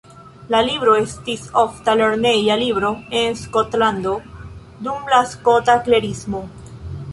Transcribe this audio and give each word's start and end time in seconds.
La 0.53 0.59
libro 0.67 0.93
estis 1.01 1.43
ofta 1.63 1.95
lerneja 1.99 2.55
libro 2.63 2.91
en 3.21 3.37
Skotlando 3.43 4.13
dum 4.89 5.15
la 5.15 5.23
Skota 5.37 5.79
Klerismo. 5.89 6.45